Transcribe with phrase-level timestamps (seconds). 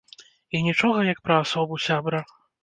[0.55, 2.25] І нічога як пра асобу, сябра.